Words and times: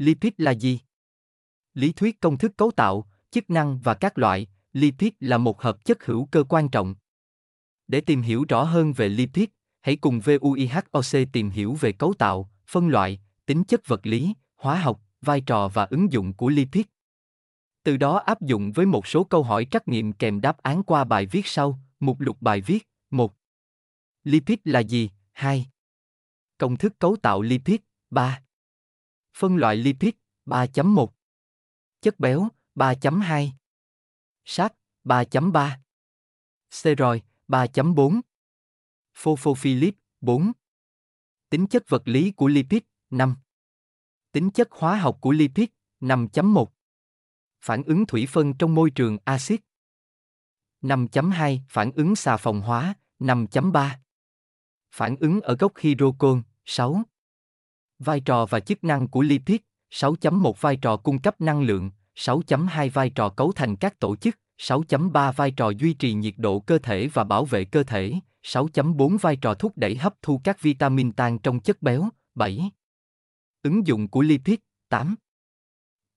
Lipid 0.00 0.32
là 0.38 0.50
gì? 0.50 0.80
Lý 1.74 1.92
thuyết 1.92 2.20
công 2.20 2.38
thức 2.38 2.56
cấu 2.56 2.70
tạo, 2.70 3.06
chức 3.30 3.50
năng 3.50 3.78
và 3.78 3.94
các 3.94 4.18
loại, 4.18 4.46
lipid 4.72 5.12
là 5.20 5.38
một 5.38 5.62
hợp 5.62 5.84
chất 5.84 6.04
hữu 6.04 6.28
cơ 6.30 6.44
quan 6.48 6.68
trọng. 6.68 6.94
Để 7.88 8.00
tìm 8.00 8.22
hiểu 8.22 8.44
rõ 8.48 8.64
hơn 8.64 8.92
về 8.92 9.08
lipid, 9.08 9.44
hãy 9.80 9.96
cùng 9.96 10.20
VUIHOC 10.20 11.26
tìm 11.32 11.50
hiểu 11.50 11.74
về 11.74 11.92
cấu 11.92 12.14
tạo, 12.14 12.50
phân 12.66 12.88
loại, 12.88 13.20
tính 13.46 13.64
chất 13.64 13.80
vật 13.86 14.06
lý, 14.06 14.34
hóa 14.56 14.80
học, 14.80 15.00
vai 15.20 15.40
trò 15.40 15.68
và 15.68 15.84
ứng 15.84 16.12
dụng 16.12 16.32
của 16.32 16.48
lipid. 16.48 16.84
Từ 17.82 17.96
đó 17.96 18.16
áp 18.16 18.40
dụng 18.40 18.72
với 18.72 18.86
một 18.86 19.06
số 19.06 19.24
câu 19.24 19.42
hỏi 19.42 19.66
trắc 19.70 19.88
nghiệm 19.88 20.12
kèm 20.12 20.40
đáp 20.40 20.58
án 20.58 20.82
qua 20.82 21.04
bài 21.04 21.26
viết 21.26 21.46
sau, 21.46 21.80
mục 22.00 22.20
lục 22.20 22.36
bài 22.40 22.60
viết 22.60 22.88
1. 23.10 23.34
Lipid 24.24 24.58
là 24.64 24.80
gì? 24.80 25.10
2. 25.32 25.66
Công 26.58 26.76
thức 26.76 26.98
cấu 26.98 27.16
tạo 27.16 27.42
lipid 27.42 27.80
3. 28.10 28.42
Phân 29.34 29.56
loại 29.56 29.76
lipid 29.76 30.10
3.1 30.46 31.06
Chất 32.00 32.20
béo 32.20 32.48
3.2 32.74 33.50
Sáp 34.44 34.72
3.3 35.04 35.70
Steroid 36.70 37.22
3.4 37.48 38.20
Phosphophilip 39.14 39.94
4 40.20 40.52
Tính 41.50 41.66
chất 41.66 41.84
vật 41.88 42.02
lý 42.04 42.30
của 42.30 42.48
lipid 42.48 42.82
5 43.10 43.36
Tính 44.32 44.50
chất 44.50 44.68
hóa 44.70 44.96
học 44.96 45.18
của 45.20 45.32
lipid 45.32 45.68
5.1 46.00 46.66
Phản 47.60 47.82
ứng 47.82 48.06
thủy 48.06 48.26
phân 48.30 48.54
trong 48.58 48.74
môi 48.74 48.90
trường 48.90 49.18
axit 49.24 49.60
5.2 50.82 51.58
Phản 51.68 51.92
ứng 51.92 52.16
xà 52.16 52.36
phòng 52.36 52.60
hóa 52.60 52.94
5.3 53.18 53.90
Phản 54.92 55.16
ứng 55.16 55.40
ở 55.40 55.56
gốc 55.56 55.72
hydrocon 55.78 56.42
6 56.64 57.02
Vai 58.00 58.20
trò 58.20 58.46
và 58.46 58.60
chức 58.60 58.84
năng 58.84 59.08
của 59.08 59.22
lipid 59.22 59.56
6.1 59.92 60.52
Vai 60.60 60.76
trò 60.76 60.96
cung 60.96 61.18
cấp 61.18 61.40
năng 61.40 61.62
lượng 61.62 61.90
6.2 62.16 62.90
Vai 62.90 63.10
trò 63.10 63.28
cấu 63.28 63.52
thành 63.52 63.76
các 63.76 63.98
tổ 63.98 64.16
chức 64.16 64.36
6.3 64.58 65.32
Vai 65.32 65.50
trò 65.50 65.70
duy 65.70 65.94
trì 65.94 66.12
nhiệt 66.12 66.34
độ 66.36 66.60
cơ 66.60 66.78
thể 66.78 67.08
và 67.14 67.24
bảo 67.24 67.44
vệ 67.44 67.64
cơ 67.64 67.82
thể 67.82 68.14
6.4 68.42 69.18
Vai 69.18 69.36
trò 69.36 69.54
thúc 69.54 69.72
đẩy 69.76 69.96
hấp 69.96 70.14
thu 70.22 70.40
các 70.44 70.62
vitamin 70.62 71.12
tan 71.12 71.38
trong 71.38 71.60
chất 71.60 71.82
béo 71.82 72.08
7 72.34 72.70
Ứng 73.62 73.86
dụng 73.86 74.08
của 74.08 74.22
lipid 74.22 74.58
8 74.88 75.14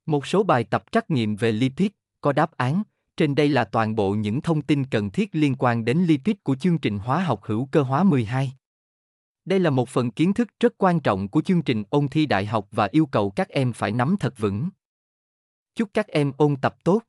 Một 0.06 0.28
số 0.28 0.44
bài 0.44 0.64
tập 0.64 0.84
trắc 0.92 1.12
nghiệm 1.12 1.36
về 1.36 1.52
lipid 1.52 1.92
có 2.22 2.34
đáp 2.34 2.52
án, 2.58 2.84
trên 3.18 3.36
đây 3.36 3.50
là 3.50 3.66
toàn 3.66 3.96
bộ 3.96 4.12
những 4.14 4.42
thông 4.42 4.62
tin 4.62 4.86
cần 4.86 5.10
thiết 5.10 5.36
liên 5.36 5.56
quan 5.60 5.86
đến 5.86 5.98
lipid 5.98 6.36
của 6.44 6.56
chương 6.56 6.78
trình 6.78 7.00
hóa 7.00 7.24
học 7.24 7.42
hữu 7.44 7.66
cơ 7.66 7.82
hóa 7.82 8.04
12. 8.04 8.54
Đây 9.46 9.60
là 9.60 9.70
một 9.70 9.90
phần 9.90 10.12
kiến 10.12 10.34
thức 10.34 10.48
rất 10.60 10.74
quan 10.78 11.00
trọng 11.00 11.28
của 11.28 11.42
chương 11.42 11.62
trình 11.62 11.84
ôn 11.90 12.08
thi 12.08 12.26
đại 12.26 12.46
học 12.46 12.68
và 12.72 12.88
yêu 12.92 13.06
cầu 13.06 13.30
các 13.30 13.50
em 13.50 13.74
phải 13.74 13.92
nắm 13.92 14.16
thật 14.20 14.34
vững. 14.38 14.70
Chúc 15.76 15.90
các 15.94 16.08
em 16.08 16.32
ôn 16.38 16.56
tập 16.56 16.76
tốt. 16.84 17.02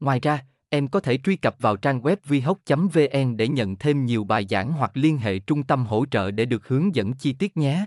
Ngoài 0.00 0.20
ra, 0.20 0.44
em 0.68 0.88
có 0.88 1.00
thể 1.00 1.18
truy 1.18 1.36
cập 1.36 1.56
vào 1.58 1.76
trang 1.76 2.00
web 2.00 2.16
vihoc.vn 2.24 3.36
để 3.36 3.48
nhận 3.48 3.76
thêm 3.76 4.04
nhiều 4.04 4.24
bài 4.24 4.46
giảng 4.50 4.72
hoặc 4.72 4.90
liên 4.94 5.18
hệ 5.18 5.38
trung 5.38 5.62
tâm 5.62 5.86
hỗ 5.86 6.06
trợ 6.06 6.30
để 6.30 6.44
được 6.44 6.68
hướng 6.68 6.94
dẫn 6.94 7.12
chi 7.12 7.32
tiết 7.32 7.56
nhé. 7.56 7.84